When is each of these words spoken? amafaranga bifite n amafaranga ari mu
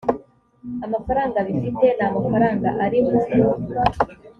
amafaranga 0.85 1.37
bifite 1.47 1.85
n 1.97 2.01
amafaranga 2.09 2.67
ari 2.85 2.99
mu 3.07 3.17